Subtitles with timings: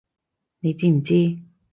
[0.61, 1.35] 你知唔知！